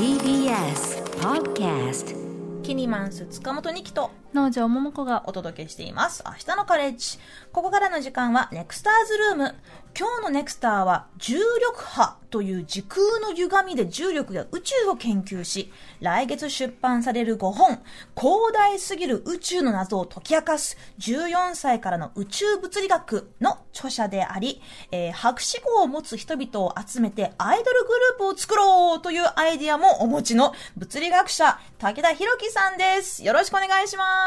[0.00, 2.16] TBS Podcast
[2.62, 6.22] キニマンス塚本二木と農場桃子がお届けしています。
[6.24, 7.18] 明日のカレッジ。
[7.52, 9.54] ここからの時間はネクスターズルーム。
[9.98, 17.82] 今日のネクスターは重力波という時空の歪みで重力や宇宙を研究し、来月出版される5本、
[18.16, 24.62] 広大すぎる宇宙の謎を解き明かす14歳からの宇宙物理学の著者であり、
[24.92, 33.24] えー博士号を持つ人々を集めてアイドルグループを作ろうというアイディアもお持ちの物理学者、武田博樹さんです。
[33.24, 34.19] よろしくお願いします。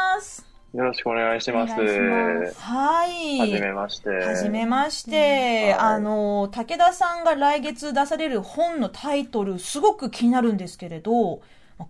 [0.74, 1.74] よろしくお願いします。
[1.74, 3.38] はい。
[3.38, 4.10] はじめまして。
[4.10, 11.42] はじめまして、うんはいあの、武田さんが来月出される本のタイトル、すごく気になるんですけれど、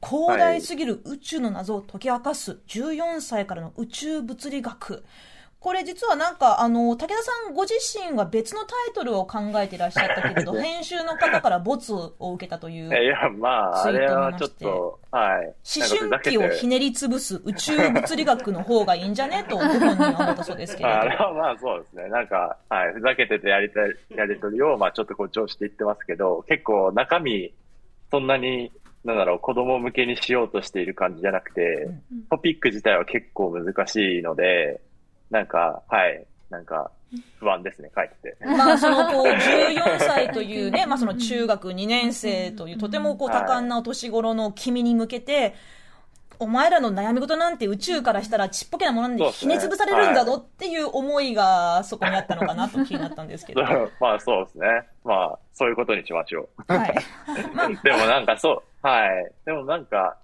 [0.06, 5.02] 広大すぎる宇宙の謎を解き明かす14歳からの宇宙物理学。
[5.64, 12.94] これ実はなんか、あの、武田さんご自身は別のタイトルを考えていらっしゃったけれど、 編集の方からボツを受けたという。
[12.94, 15.46] いや、まあ、あれはちょっと、はい。
[15.46, 20.96] 思春期をひねり潰す宇宙物理学の方がいいんじゃねとご本人は思ったそうですけれど。
[21.00, 22.08] あれはまあそうですね。
[22.10, 27.54] なんか、はい、ふざけててやりたい、やりとりを、まあちょっと誇張して言ってますけど、結構中身、
[28.10, 28.70] そんなに、
[29.02, 31.88] なんだろう、子供向けにしようとしている感じじゃなくて、
[32.28, 34.82] トピック自体は結構難しいので、
[35.30, 36.90] なんか、はい、なんか、
[37.38, 38.36] 不安ですね、書いてて。
[38.44, 45.54] まあ、その、こう、14歳というね、まあ、その中学2年生という、とてもこう、多感なお年頃の君に向けて、
[46.38, 53.62] お前らの悩み事なんて宇宙からしたらちっぽけなものなんでひね潰されるんだぞっていう思いがそこにあったのかなと気になったんですけど。
[53.62, 54.66] は まあそうですね。
[55.04, 56.62] まあ、そういうことにしましょう。
[56.86, 56.94] い。
[57.54, 59.32] まあ、でもなんかそう、はい。
[59.44, 60.16] でもなんか、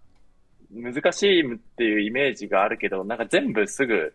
[0.73, 4.15] 難しいっていうイメージがあるけど、なんか全部すぐ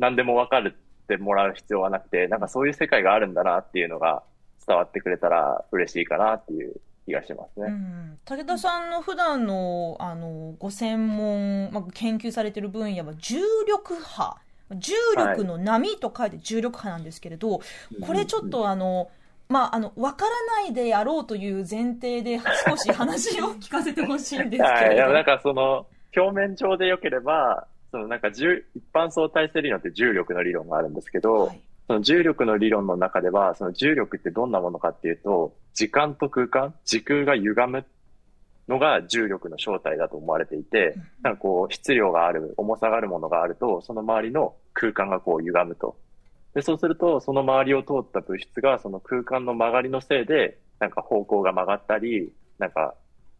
[0.00, 4.22] 何でも分かるってもらう必要はなくて、なんかそういう世界があるんだなっていうのが
[4.66, 6.74] 伝わってくれたら嬉しいかなっていう
[7.06, 7.70] 気がしますうね。
[7.70, 13.36] ん、武田さんの普段のあのご専門、まあ、研究されている分野は重
[13.68, 14.36] 力波。
[14.72, 17.60] 重力の波と書いて重力波なんですけれど、
[18.00, 19.10] これちょっとあの、
[19.48, 22.38] まあ、あの分からないでやろうという前提で
[22.68, 24.90] 少し話を聞かせてほしいんですけはい。
[24.90, 25.86] れど、でもなんかその、
[26.16, 37.84] 表面上で良ければ、そのなんか重一般相対性理論って重力の理論があるんですけど、はいその重力の理論の中では、その重力ってどんなものかっていうと、時間と空間、時空が歪む
[38.68, 45.96] のが重力の正体だと思われていて、なんかこう質量がある、重さがあるものがあると、その周りの空間がこう歪むと。
[46.54, 52.94] で、そうすると、その周りを通った物質が、その空間の曲がりのせいで、なんか方向が曲がったり、なんか、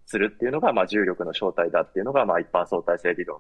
[0.06, 3.39] するっていうのが、まあ重力の正体だっていうのが、まあ一般相対性理論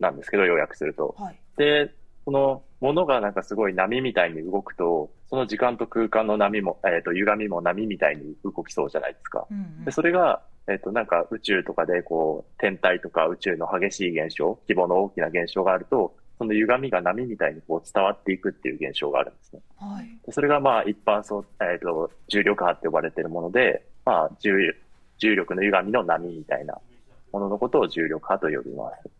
[0.00, 1.14] なんですけど、要約すると。
[1.18, 1.92] はいで、
[2.24, 9.46] そのものがなんかすごい波みたいに動くと、その時間と空間の波も、えっ、と、歪みも波みたいに動きそうじゃないですか。
[9.50, 19.60] うんうんで、それが、えっ、と、なんか宇宙とかで、こう、天体とか宇宙の激しい現象、規模の大きな現象があると、その歪みが波みたいにこう伝わっていくっていう現象があるんですね。
[19.76, 24.52] はいでそれがまあ一般そう、えっ、と、重力波って呼ばれているもので、まあ重、
[25.18, 26.78] 重力の歪みの波みたいな
[27.30, 29.10] もののことを重力波と呼びます。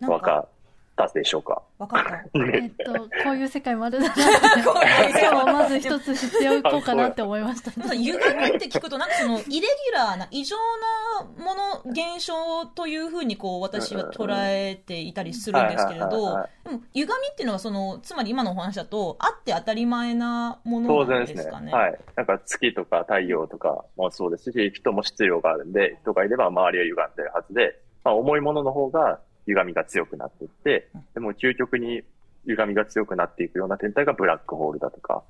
[0.00, 0.48] なんわかっ
[0.96, 1.62] たでしょうか？
[1.78, 2.22] わかった
[2.56, 2.92] えっと、
[3.24, 4.22] こういう世界もあるんだなって、
[5.22, 7.70] 今日まず一つ知っておこうかなって思いました。
[7.78, 9.60] なんか歪みって聞くと、なんかその、イレギュ
[9.94, 21.32] ラーな、異常なもの、現象というふうに、こう、私は捉えていたりするんですけれどは、でも、歪みっていうのは、その、つまり今のお話だと、あって当たり前なものな当然でね。
[21.34, 21.72] んですすかね。
[21.72, 21.98] はい。
[22.16, 32.02] なんか月とか太陽とかもそうですし、人も質量があるんで、人がいれば周りは歪んでるはずで、まあ重いものの方が歪みが強くなっていって、でも究極に
[32.46, 35.22] 歪みが強くなっていくような天体がブラックホールだとか、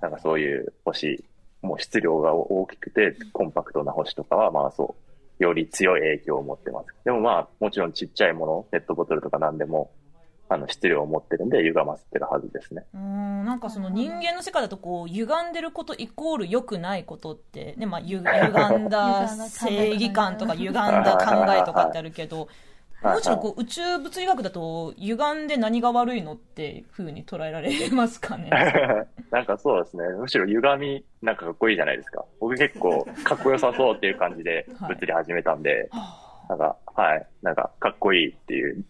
[0.00, 1.24] なんかそういう星、
[1.62, 4.94] もう質量が大きくてコンパクトな星とかは、まあそ
[5.40, 6.86] う、より強い影響を持ってます。
[7.04, 9.90] でもまあ、もちろんちっちゃいもの、ペットボトルとか何でも、
[10.50, 12.84] あの、質量を持ってるんで、歪ませてるはずですね。
[12.94, 22.48] うーんなんかその人間の世界だとこう歪んでることイコール良くないことって、ねまあ、ゆ歪んだ 正義感とか歪んだ考えとかってあるけど
[23.02, 28.50] はいもちろんこう宇宙物理学だと歪んで何が悪いのっていうふうに捉えられますかね
[29.30, 30.02] なんかそうですね。
[30.18, 32.24] むしろ歪み、なんかかっこいいじゃないですか。
[32.40, 35.88] 僕結構かっこよさそうっていう感じではい物理始めたんで、
[36.48, 37.26] なんか、はい。
[37.42, 38.84] なんかかっこいいっていう。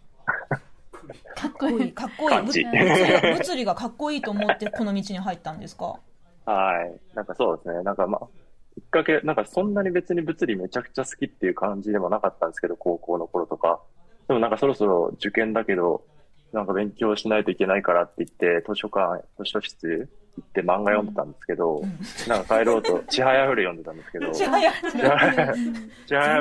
[1.34, 1.92] かっこいい。
[1.92, 2.64] かっこいい物理
[3.36, 5.98] 物理がかっこいいと思ってこの道に入ったんですか？
[6.46, 7.14] はい。
[7.14, 7.82] なんかそうですね。
[7.82, 8.26] なんかまあ、
[8.74, 13.80] きっかけ、なんかそんなに別に物理めちゃくちゃ好きっていう感じでもなかったんですけど、高校の頃とか。
[14.28, 16.04] でもなんかそろそろ受験だけど、
[16.52, 21.82] なんか勉強しないといけないからって言って、図書館、図書室行って漫画読んでたんですけど、
[22.28, 24.72] なんか帰ろうと、ちはやふる読んでたんですけど、ちはや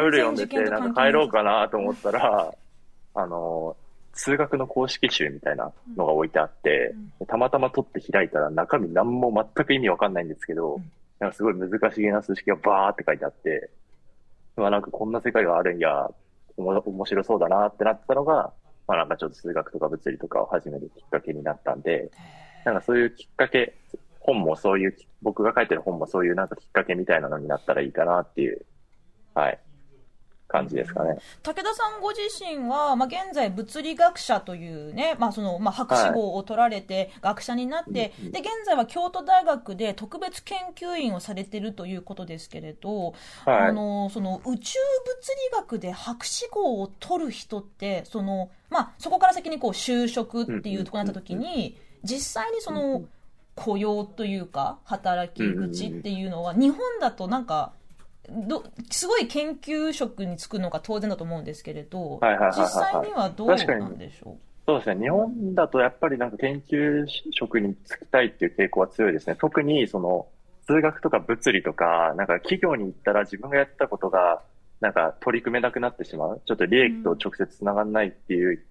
[0.01, 2.53] ふる読んでて、なんか帰ろうかなと思ったら、
[3.15, 3.75] あの、
[4.13, 6.93] 数学の公式集みたいなのが置いてあって、
[7.27, 10.81] たまたま取って開いたら中身何も全く意味わかんないんですけど、
[11.19, 13.69] なんかすごい難しげな数式がバーって書いてあって、
[14.55, 16.09] まあなんかこんな世界があるんや、
[16.57, 18.51] おも面白そうだなってなったのが、
[18.87, 22.11] まあなんかちょっと数学とか物理とかを始めるきっかけになったんで、
[22.65, 23.75] なんかそういうきっかけ、
[24.19, 28.65] 本もそういう、僕が書いてる本もそういうなんかきっかけみたいなのになったらいいかなっていう、
[29.33, 29.59] はい、
[30.47, 31.17] 感じですかね。
[31.43, 43.13] 武田さんご自身は、まあ、現在物理学者というね、まあ、その、まあ、博士号を取られて、学者になって、で、現在は京都大学で特別研究員をされてるということですけれど、
[43.45, 43.67] はい。
[43.69, 53.03] あの、その、宇宙物理学で博士号を取る人って、その、まあ、そこから先にこう、就職っていうところになった時に、実際にその、
[53.55, 57.73] 雇用というか、働き口っていうのは、日本だとなんか、
[58.29, 64.37] どすごい研究職に就くのが当然だと思うんですけれど、はいはいはいはいはい実際にはどうなんでしょ
[64.67, 65.01] そうですね。
[65.01, 69.37] 日本だとやっぱりなんか研究職に就きたいっていう傾向は強いですね。
[69.39, 70.27] 特にその
[70.67, 74.41] 数学とか物理とか、なんか企業に行ったら自分がやってたことが
[74.81, 76.41] なんか取り組めなくなってしまう。
[76.45, 78.61] ちょっと利益と直接つながらないっていう、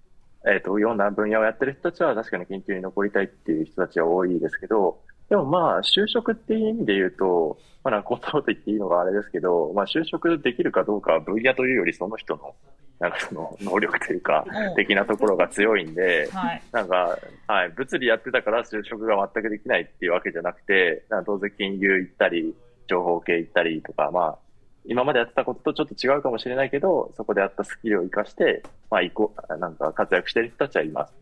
[0.47, 12.55] えっ、と、ような分野をやってる人たちは確かに研究に残りたいっていう人たちは多いですけど、でもまあ、就職っていう意味で言うと、まあなんかこんなこと言っていいのがあれですけど、まあ就職できるかどうかは分野というよりその人の、
[12.99, 16.63] なんかその能力というかうん、的なところが強いんでう、はい。
[16.71, 22.55] なんか、はい、物理やってたから就職が全くできないっていうわけじゃなくて、なんか当然金融行ったり、
[22.87, 24.37] 情報系行ったりとか、まあ、
[24.85, 31.13] 今までやってたこととちょっと違うかもしれないけど、そこでやったスキルを活かして、まあ、いこう、なんか活躍してる人たちはいます。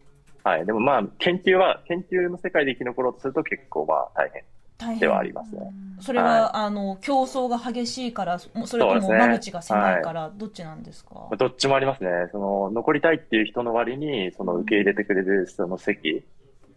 [0.46, 0.66] はい。
[0.66, 5.00] でもまあ、研究は、研究の世界で生き残ろうとすると結構まあ大変。
[5.00, 5.62] ではありますね。
[6.00, 12.10] それは、あの、競争が激しいから、もそれとも間口が狭いから、どっちなんですか、どっちもありますね。
[12.32, 16.24] その、残りたいっていう人の割に、その受け入れてくれるその席、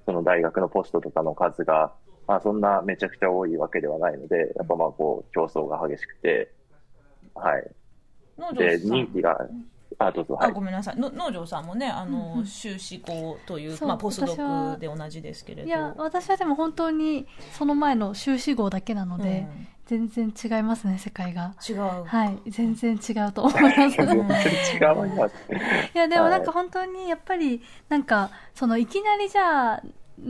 [0.06, 1.92] その大学のポストとかの数が、
[2.26, 6.54] まあそんなめちゃくちゃ多いわけではないので、やっぱまあこう、競争が激しくて、
[7.34, 7.70] はい。
[8.38, 8.90] 農で、場さん。
[8.90, 9.38] 人気が、
[9.98, 10.60] あ、どうぞ、はあいご。
[10.60, 10.96] めんなさい。
[10.96, 12.46] の農場さんもねあの、うんうん。
[12.46, 15.68] 修士号というまあ、ポスドクで同じですけれど。
[15.68, 19.46] いや私はでも本当にその前の修士号だけなので、
[19.86, 21.54] 全然違いますね世界が。
[21.68, 23.96] うん違う、はい全然違うと思います。
[23.96, 25.34] 全然違います。
[25.94, 29.82] いやでもなんか本当にやっぱりなんかそのいきなりじゃあ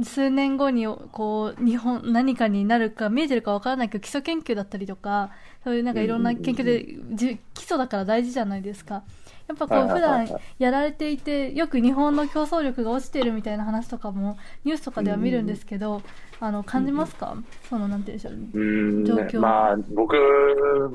[0.02, 5.30] 数年後にこう日本何かになるか見えてるかわからないけど基礎研究だったりとか
[5.64, 9.02] そういうなんかいろんな研究でじ基礎だから大事じゃないですか。
[9.48, 10.28] やっぱこう普はいはいはいはい。
[10.28, 16.02] 段やられていてよく日本の競争力が落ちてるみたいな話とかもニュースとかでは見るんですけど
[16.38, 17.34] あの感じますか？
[17.68, 19.40] そのなんて言うんでしょううーん状況。
[19.40, 20.14] まあ、僕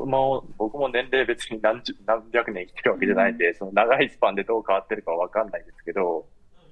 [0.05, 6.27] も、僕も年齢別に何十、何百年生きてるわけじゃないんで、その長いスパンでどう変わってるかわかんないですけど、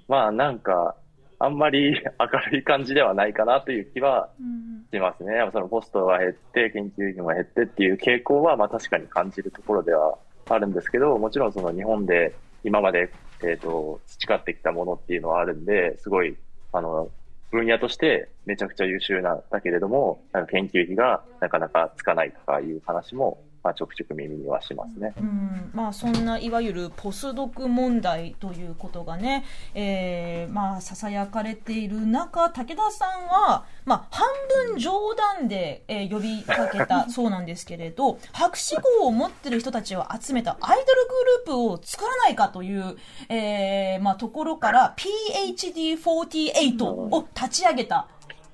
[0.07, 0.95] まあなんか、
[1.43, 5.35] あんまり明るい感じではないかなという気はうんしますね。
[5.35, 10.17] やっぱそのポストが減って、研究員が減ってっていう傾向は、まあ確かに感じるところでは
[10.49, 13.11] あるんですけど、もちろんその日本で今まで、
[13.43, 16.35] えっ、と、培ってきたものっていうのはあるんで、すごい、
[16.73, 17.09] あの、
[17.51, 25.13] 分野としてめちゃくちゃ優秀なんだけれども、なんか研究費がなかなかつかないとかいう話も、まあちょくちょく耳にはしますね。
[25.17, 34.27] うんまあ、そんないわゆるポスドク問題ということがね、えーまあ、ささやかれている中、武田さんは、まあ、半
[34.67, 42.97] 分冗談で、えー呼びかけた そうなんですけれど、博士号を持ってる人たちを集めたアイドルグループを作らないかという、
[43.29, 48.07] えーまあ、ところから PhD48 を立ち上げた。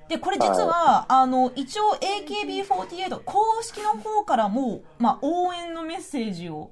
[0.08, 1.96] で、これ実は、あの、一応
[2.26, 6.70] AKB48 公式の方からも、まあ、応援のメッセージを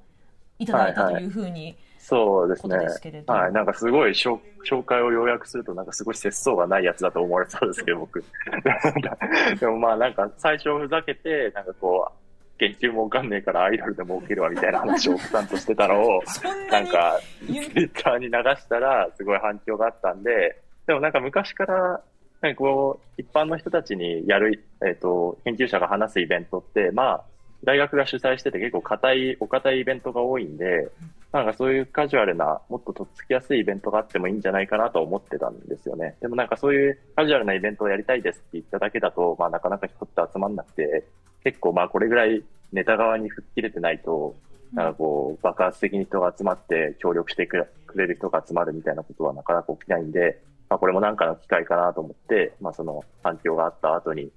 [0.59, 3.21] いただいたというふうに、そうですねですけれ。
[3.21, 3.51] どはい。
[3.51, 8.23] なんかすごい紹紹介を要約するとなんかすごい節操がないやつだと思われそうですけど、僕。
[9.59, 16.23] でもまあなんか最初ふざけて、なんかこう、研究もわかんねえからアイドルで儲けるわみたいな話を奥さんとしてたのを、
[16.71, 22.01] なに、なんか、ツイッターに流したら、すごい反響があったんで、でもなんか昔から、
[22.41, 27.23] なんかこう、一般の人たちにやる、えっ、と、研究者が話すイベントって、まあ、
[27.63, 30.89] 大学が主催してて結構硬い、お堅いイベントが多いんで、
[31.33, 36.15] なんかそういうカジュアルな、もっととっつきやすいイベントがあってもいいんじゃないかなと思ってたんですよね。
[36.21, 41.05] でもなんかそういうカジュアルなイベントをやりたいですって言っただけだと、まあなかなか人って集まんなくて、
[41.43, 44.35] 結構まあこれぐらいネタ側に吹っ切れてないと、
[44.73, 54.31] なんかこう、爆発的に人が集まって協力してくれる人が集まるみたいなことはなかなか起きないんで、まあこれもなんかの機会かなと思って、まあその反響があった後に、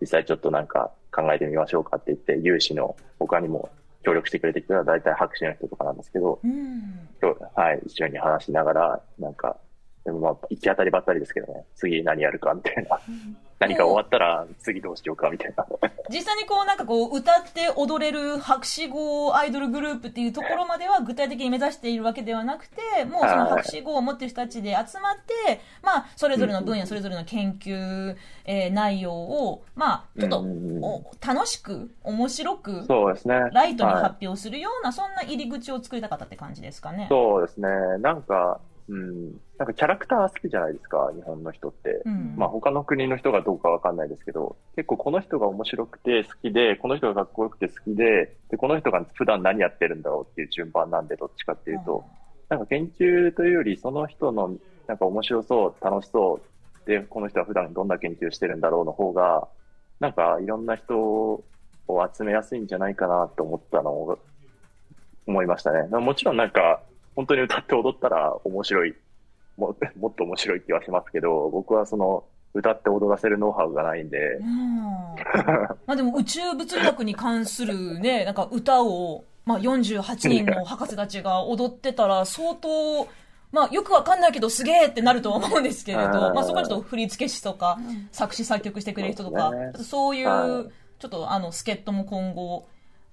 [0.00, 3.70] 実際ちょっとなんか考えてみましょうかって言って、有志の他にも
[4.02, 7.08] 協力してくれてきたら大体博士の人とかなんですけど、うん。
[7.54, 9.56] はい、一緒に話しながら、なんか、
[10.04, 13.00] でもまあ、行き当たりばったりですけどね、次何やるかみたいな。
[13.60, 15.66] 何か終わったら次どうしようかみたいな。
[16.08, 25.16] 実際にこうなんかこう歌って踊れる博士号アイドルグループっていうところまでは具体的に目指しているわけではなくて、もうその博士号を持ってる人たちで集まっ
[25.46, 28.16] て、まあそれぞれの分野、それぞれの研究、
[28.46, 33.34] えー内容を、まあちょっとお楽しく、面白く、そうですね。
[33.52, 37.08] ライトにはい発表するような、そんな入り口を作りたかったって感じですかね。
[37.10, 37.68] そうですね。
[38.00, 39.40] なんか、うん。
[39.60, 42.00] なんかキャラクター好きじゃないですか、日本の人って。
[42.06, 52.02] うんまあ他の国の人がどうかわかんないですけど、結構この人が面白くて好きで、この人がかっこよくて好きで、で、この人が普段何やってるんだろうっていう順番なんで、どっちかっていうと、
[52.48, 56.40] なんか研究というより、その人のなんか面白そう、楽しそ
[56.86, 59.46] う、で、この人は普段どんな研究してるんだろうの方が、
[60.00, 61.44] なんかいろんな人を
[62.16, 64.18] 集めやすいんじゃないかなと思ったのを
[65.26, 65.82] 思いましたね。
[65.82, 66.80] もちろんなんか、
[67.14, 68.94] 本当に歌って踊ったら面白い、
[69.60, 74.76] も もっと面白い気はしますけど、僕はその、歌って踊らせるノウハウがないんで、うん。
[74.76, 83.06] まあでも宇宙物理学に関するね、なんか歌を、まあ48人の博士たちが踊ってたら相当、
[83.52, 87.78] まあよくわかんないけどすげえってなるとは思うんですけれど、うんまあそこはちょっと振付師とか
[88.10, 89.52] 作詞作曲してくれる人とか、
[89.84, 90.20] そうね。
[90.20, 92.66] いはう、ちょっとあの助っ人も今後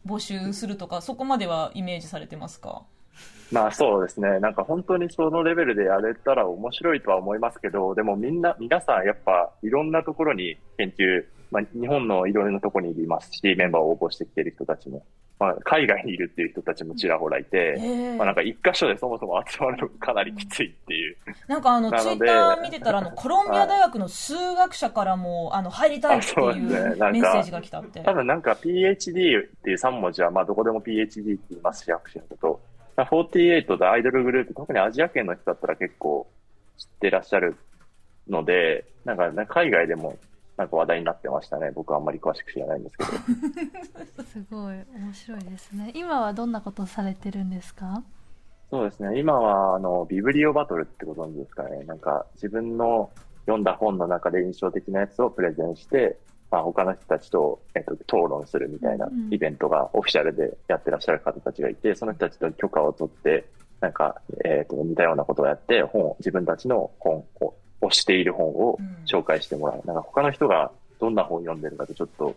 [0.06, 2.82] 募集するとか、そこまではイメージされてますか？
[3.52, 4.40] まあそうですね。
[4.40, 15.06] なんか本当にそのレベルでやれたら面白いとは思いますけど、でもみんな、皆さんやっぱいろんなところに研究、まあ日本のいろいろなところにいますし、メンバーを応募してきている人たちも、
[15.40, 21.16] まあ海外にいるっていう人たちもちらほらいて、えまあなんか一箇所でそもそも集まるのがかなりきついっていう。
[21.48, 28.02] なんかあの、ツイッター見てたら、あの、コロンビア大学の数学者からも、あの、入りたいっていうメッセージが来たって。
[28.02, 32.77] 多分なんか PhD っていう3文字はまあどこでも PhD って言いますし、博士のこと。
[32.98, 36.28] まあ48でアイドルグループ、特にアジア圏の人だったら結構
[36.78, 37.56] 知ってらっしゃる
[38.28, 40.18] ので、なんかね海外でも
[40.58, 41.72] なんか話題になってましたね。
[41.74, 43.12] 僕はあんまり詳しく知らないんですけど。
[44.26, 48.04] すごい面白いですね今はどんなことされてるんですか？
[48.70, 49.18] そうですね。
[49.18, 51.86] 今は、あの、ビブリオバトルってご存知ですかね。
[51.86, 53.10] なんか、自分の
[53.46, 56.18] 読んだ本の中で印象的なやつをプレゼンして、
[56.50, 63.46] まあ、他の人たちと、えっと、討論するみたいなうんイベントがオフィシャルでやってらっしゃる方たちがいて、その人たちと許可を取って、
[63.82, 69.86] なんか、えっと、似たようなことをやって、本を、自分たちの本を、推している本をうん紹介してもらう。
[69.86, 72.36] なんか、他の人がどんな本を読んでるかってちょっと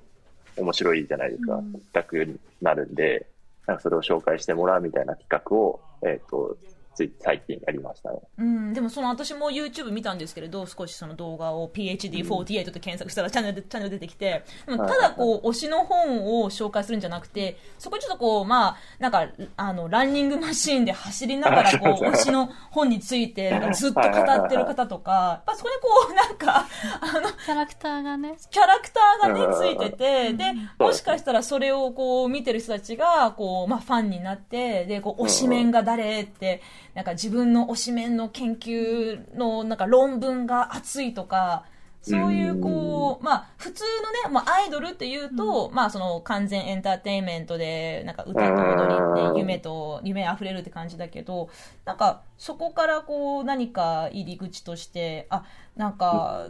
[0.59, 1.55] 面白いじゃないですか。
[1.55, 3.27] うん全くになるんで、
[3.67, 6.57] なんかそれを紹介してもらうみたいな企画を、えっ、と、
[6.95, 8.19] つい最近やりましたね。
[8.39, 26.67] うん、でもその私も YouTube 見たんですけれど、少しその動画を PhD48 って検索したらチャンネル、チャンネル出てきて、でもただこう、推しの本を紹介するんじゃなくて、そこにちょっとこう、まあ、なんか、あの、ランニングマシーンで走りながら、こう、推しの本について、なんかずっと語ってる方とか、やっぱそこにこう、なんか、
[27.01, 28.37] あの、キャラクターがね。
[28.51, 30.45] キャラクターがねう、んついてて、で、
[30.79, 36.63] もしかしたらそれをこう見てる人たちが、こう、まあファンになって、で、こう、推しメンが誰って、
[36.95, 41.65] なんか自分の推しメンの研究のなんか論文が熱いとか、
[42.03, 51.51] そういうこう、まあ普通のね、まあアイドルっていうと、まあその完全エンターテインメントで、なんか歌と踊りって夢と、夢溢れるって感じだけど、
[51.85, 55.45] なんかそこからこう何か入り口として、あ、
[55.77, 56.49] なんか、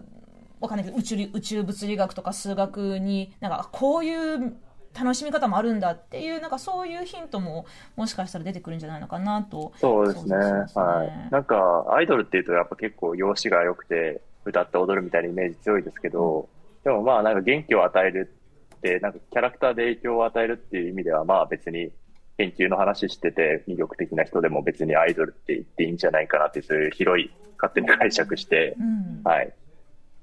[0.60, 4.56] わかんないけど宇宙理宇宙物理学とか数学になんかこういう
[4.98, 7.66] 楽しみ方もあるんだっていうなんかそういうヒントも
[7.96, 10.30] もしかしたら出てくるんじゃないのかなとそうですね。
[10.30, 11.12] そうそうそうはい。
[11.30, 16.48] なんか、アイドルっていうとやっぱ結構容姿が良くて、歌って踊るみたいなイメージ強いですけど、
[16.82, 18.32] でもまあなんか元気を与える
[18.76, 21.90] って、なんかキャラクターで影響を与えるっていう意味ではまあ別に
[22.38, 29.52] 研究の話してて魅力的な人でも別にアイドルって言っていいんじゃないかなってそういう広い勝手に解釈して、うんはい。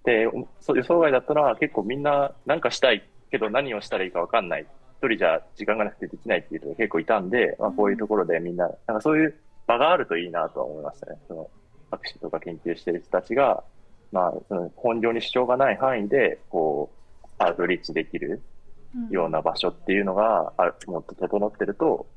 [0.04, 4.66] で、予想外だったのは結構みんななんかしたいけど何をしたらいいかわかんない。
[5.00, 9.36] 一人じゃ時間がなくてできないっていう人が結構いたんで、まあこういうところでみんな、なんかそういう
[9.68, 11.18] 場があるといいなとは思いましたね。
[11.28, 11.50] その、
[11.92, 13.64] 博士とか研究してる人たちが、
[14.12, 16.90] まあ、その本業に主張がない範囲で、こ
[17.24, 18.42] う、アウトリーチできる
[19.12, 22.08] ような場所っていうのが、あもっと整ってると、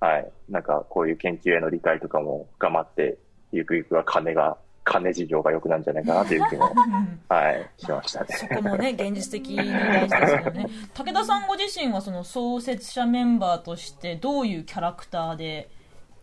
[0.00, 0.32] はい。
[0.48, 3.18] なんかこういう研究への理解とかも深まって、
[3.52, 6.72] ゆくゆくは金が、金事情が良くなるんじゃないかなという気も、
[7.28, 8.26] はい、しましたね。
[8.30, 15.68] そこもね現実的に大事ですよね 武田さんご自身はその創設者メンバーとしてどういうキャラクターで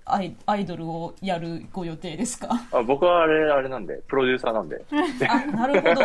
[0.06, 2.50] アイアイドルをやるご予定ですか？
[2.72, 4.84] あ僕はあれ、あれなんで、プロデューサーなんで。
[5.30, 6.02] あ、なるほど。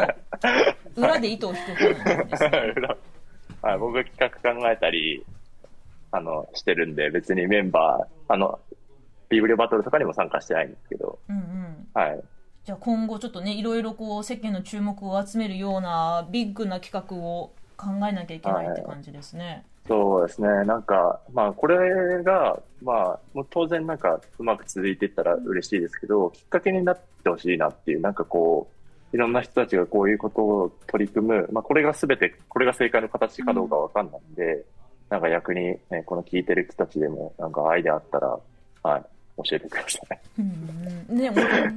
[0.97, 1.97] 裏で糸を引くね。
[3.63, 5.25] はい、僕が企画考えたり、
[6.13, 8.59] あの、してるんで、別にメンバー、あの、
[9.31, 11.89] ビブリオバトルとかにも参加してないんですけど、うんうん。
[11.95, 12.23] はい。
[12.65, 19.65] じゃあ今後ちょっとね、いろいろこう世間の注目を集めるようなビッグな企画を考えなきゃいけないって感じですね。
[19.87, 20.49] そうですね。
[20.65, 28.71] なんか、まあ、これが、まあ、もう当然なんか、うまく続いていったら嬉しいですけど、きっかけになってほしいなっていう、なんかこ
[29.13, 34.65] う、いろんな人たちがこういうことを取り組む、まあ、これが全て、これが正解の形かどうかわかんないんで、
[35.11, 38.39] なんか逆に、ね、この聞いてる人たちでも、なんかアイデアあったら、
[38.83, 39.05] はい、
[39.37, 40.21] 教えてください。
[40.39, 41.19] うんうん。
[41.19, 41.33] ね、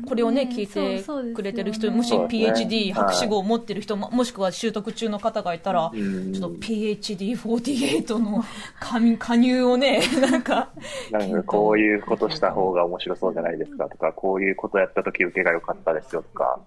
[0.08, 6.34] これをね、ね聞いてくれてる人、もし PhD 博士号を持ってる人、ももしくは習得中の方がいたら、うん。
[6.34, 8.44] ちょっと PhD48 の
[8.80, 10.70] 加入加入をね、 なんか、
[11.12, 16.60] なんかこういうことした方が面白そうじゃないですかとか、こういうことやった時受けが良かったですよとか、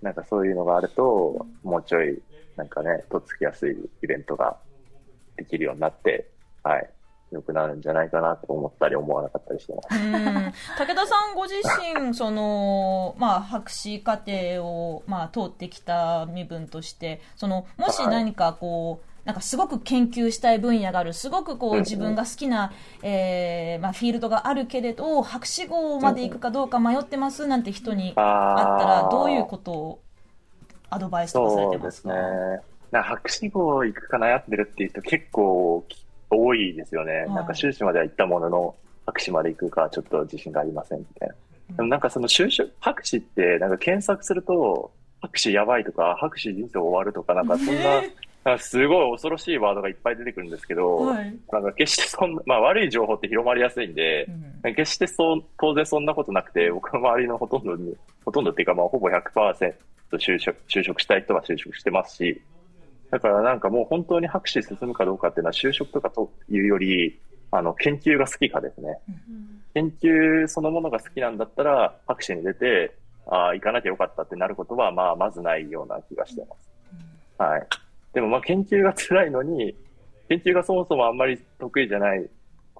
[0.00, 2.18] なんかそういうのがあると、もうちょい、
[2.56, 4.56] なんかね、とっつきやすいイベントが
[5.36, 6.26] できるようになって、
[6.62, 6.88] はい、
[7.30, 9.88] 良くなるんじゃないかなと思ったり思わなかったりしてます。
[9.94, 10.52] うん。
[10.78, 11.54] 武田さんご自
[12.04, 22.72] 身、 その、まあ、博士課程を、まあ、通ってきた身分として、その、もし何かこう、なんかすごく研究したい分野がある、すごくこう自分が好きな、
[23.02, 30.00] えーまあ、フィールドがあるけれど、博士号まで行くかどうか迷ってますなんて人にあったら、どういうことを
[30.88, 32.12] アドバイスとかされそうですね。
[32.12, 32.70] てますか。
[32.90, 35.84] な博士号行くか悩んでるっていう人結構
[36.30, 37.26] 多いですよね。
[37.28, 37.30] い。
[37.30, 38.74] なんか修士までは行ったものの、
[39.06, 41.34] 博士まで行くかちょっと自信がありませんみたいな。
[41.76, 48.02] でもなんかその就職、博士ってなんか検索すると、博士やばいとか、博士人生終わるとか、なんかそんな、
[48.42, 51.36] なんかすごい恐ろしいワードがいっぱい出てくるんですけど、はい。
[51.52, 57.94] なんか決してそんな、まあ悪い情報って広まりやすいんで、うん決してそう、当然そんなことなくて、僕の周りのほとんどに、
[58.24, 59.74] ほとんどっていうかまあほぼ100%
[60.18, 62.42] 就職、就職したい人は就職してますし、
[63.10, 68.98] だからなんかもう本当に博士進むかどうかっていうのは就職とかというより、あの、研究が好きかですね。
[69.74, 72.94] 研究そのものが好きなんだったら、博士に出て、
[73.26, 76.70] ああ、行かなきゃよかったってなることは、まあ、まずないような気がしてます。
[77.38, 77.66] はい。
[78.12, 79.76] でもまあ、研究が辛いのに、
[80.28, 82.28] 研究がそもそもあんまり得意じゃない、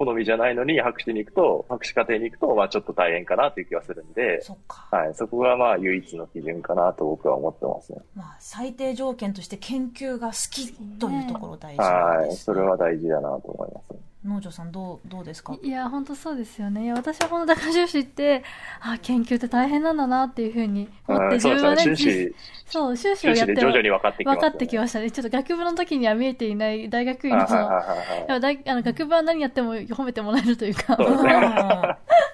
[0.00, 4.56] 好みじゃないのに、博士に行くと、博士課程に行くと、まあ、ちょっと大変かなっていう気がするんで、そ。
[4.90, 5.14] はい。
[5.14, 7.98] そこがまあ、唯一の基準かなと僕は思ってますね。
[8.14, 12.34] まあ、最低条件として研究が好きというところ大事はい。
[12.34, 14.09] それは大事だなと思います。
[14.22, 15.56] 農場さんどうどうですか？
[15.62, 16.84] いや本当そうですよね。
[16.84, 18.44] いや私は本当だから修士って
[18.80, 21.36] あ研究って大変なんだなっていうふうに思って。
[21.36, 22.34] 自分はね修士、
[22.66, 24.40] そう修士をやってで徐々に分かってきまね。
[24.40, 25.10] 分かってきましたね。
[25.10, 27.74] ちょっと学部の時には見えていない大学院のはいはいはい
[28.18, 28.26] はい。
[28.26, 30.96] でも大あの学部は何やっても褒めてもらえるというか。
[30.96, 31.32] そうですね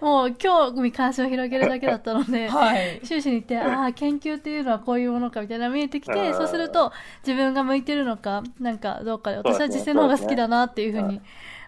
[0.04, 3.00] もう興味関心を広げるだけだったので、 はい。
[3.04, 6.92] 修士に行って、 ああ、研究っていうのはこういうものかみたいな見えてきて、うんそうすると
[7.26, 11.20] 自分が向いてるのか、なんかどうかで、私は実践の方が好きだなっていうふうに、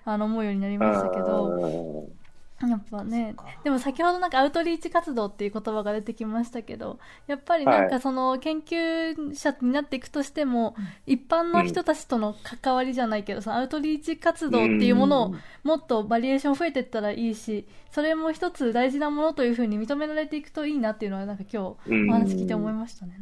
[0.04, 2.19] あの思うようになりましたけど、うん
[2.68, 10.74] やっぱね、でも先ほどなんかアウトリーチ活動っていう言葉が出てきましたけど、やっぱりなんはいかその研究者になっていくとしても、
[11.06, 22.10] 一般の人たちとの関わりじゃないけど、そのアウトリーチ活動っていうものをもっとバリエーション増えていったらいいし、それも一つ大事なものというふうに認められていくといいなっていうのはなんか今日うん。
[22.10, 23.12] お話聞いて思いましたね。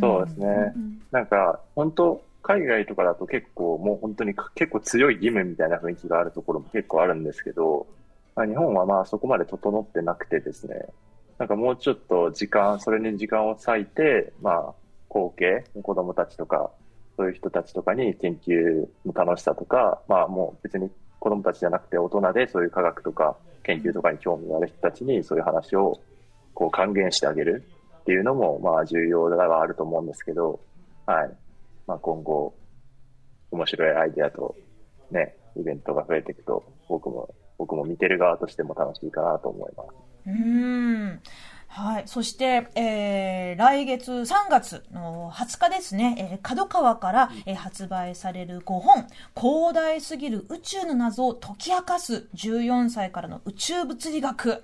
[0.00, 0.46] そうですね。
[0.74, 1.02] うん。
[1.12, 7.86] なんか、本当海外とかだと結構もう本当にか結構強い義務みたいな雰囲気があるところも結構あるんですけど、
[8.36, 10.86] まあ、日本はまあそこまで整ってなくてですね、
[11.38, 14.74] なんかもうちょっと時間、それに時間を割いて、まあ、
[15.08, 16.70] 後継、子供たちとか、
[17.16, 25.98] そういう人たちとかに研究の楽しさとか、まあもう別に子供たちじゃなくて大人でそういう科学とか研究とかに興味がある人たちにそういう話を
[26.52, 27.64] こう還元してあげる
[28.00, 30.60] っていうのもまあ重要ではあると思うんですけど、
[31.06, 31.30] はい。
[31.86, 32.54] まあ今後、
[33.50, 34.54] 面白いアイデアと
[35.10, 39.88] ね、イベントが増えていくと、僕も、僕も見てる側としても楽しいかなと思います。
[40.26, 40.32] うー
[41.14, 41.20] ん。
[41.68, 42.02] はい。
[42.06, 49.06] そして、えー、来月3月の20日ですね、えー、角川から、えー発売される5本、
[49.38, 54.62] 広大すぎる宇宙の謎を解き明かす14歳からの宇宙物理学。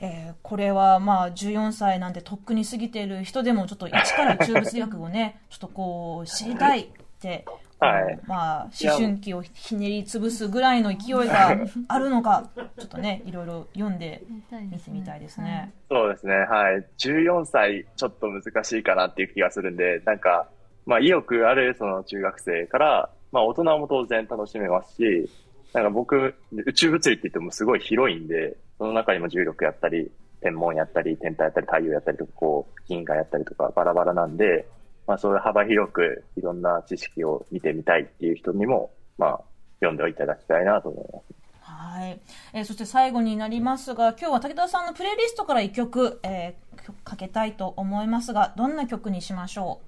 [0.00, 6.86] えーこれはまあ14歳なんでとっくに過ぎている人でもちょっと一から宇宙物理学をね、ちょっとこう知りたいっ
[7.20, 7.44] て、
[7.80, 15.72] はいまあ思春期をひねり潰すぐらいの勢いがあるのか、ちょっとね、いろいろ読んで見てみたいですね。
[15.88, 16.84] そうですね、はい。
[16.98, 20.48] 14歳、ちょっと難しいかなっていう気がするんで、なんか、
[20.86, 25.30] まあ意欲あるその中学生から、まあ大人も当然楽しめますし、
[25.72, 30.10] なんか僕、宇宙物理って言ってもすごい広いんで、その中にも重力やったり、
[30.40, 34.66] 天文やったり、天体やったり、太陽やったりとか、こう、銀河やったりとか、バラバラなんで、
[35.08, 39.40] まあそういう幅広くいろんな知識を見てみたいっていう人にも、まあ、
[39.80, 41.38] 読んでいただきたいなと思います。
[41.62, 42.20] はい。
[42.52, 49.80] えーそして最後になりますが、今日は武田さんのプレイリストから一曲、えー曲かけたいと思いますが、どんな曲にしましょ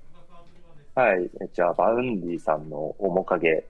[0.94, 1.30] はい。
[1.40, 3.64] えじゃあ、バウンディさんの面影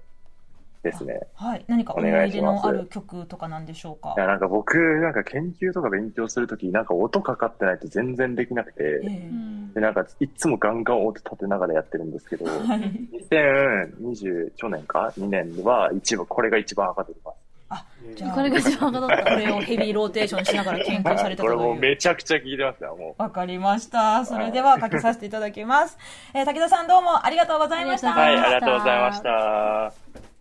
[0.83, 1.21] ですね。
[1.41, 1.65] うはい。
[1.69, 4.15] 何か思お願いしまある曲とかなんでしょうか？
[4.17, 13.09] いや、なんか僕、なんか研究とか勉強するとき、なんか音かかってないと全然できなくて、えうーんで、なんかいつもガンガン音立てながらやってるんですけど、はい。
[13.31, 17.37] 2020、去年か ?2 年は一番、これが一番測ってます。
[17.73, 17.85] あ、
[18.17, 21.77] じゃあ、これが一番上がったこれをヘビーローテーションしながら研究されたことれも。
[21.77, 23.23] めちゃくちゃ聞いてますよ、もう。
[23.23, 24.25] わかりました。
[24.25, 25.97] それではかけさせていただきます。
[26.35, 28.11] えー武田さんどうもありがとうございました。
[28.13, 30.40] はい、がとうございましたありがとうございました。